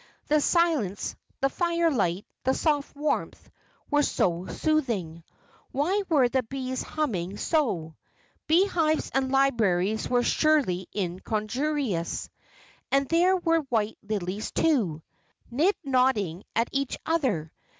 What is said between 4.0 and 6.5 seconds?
so soothing. Why were the